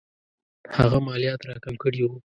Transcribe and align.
هغه 0.77 0.97
مالیات 1.07 1.41
را 1.47 1.55
کم 1.63 1.75
کړي 1.83 2.01
وو. 2.03 2.13